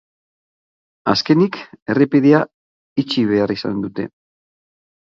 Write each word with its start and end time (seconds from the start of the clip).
Azkenik, 1.13 1.59
errepidea 1.95 2.41
itxi 3.05 3.29
behar 3.37 3.57
izan 3.61 3.89
dute. 3.89 4.11